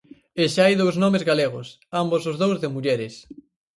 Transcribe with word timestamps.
E 0.41 0.43
xa 0.53 0.61
hai 0.65 0.75
dous 0.81 0.95
nomes 1.03 1.23
galegos, 1.29 1.67
ambos 2.01 2.21
os 2.31 2.37
dous 2.43 2.57
de 2.63 2.71
mulleres. 2.75 3.13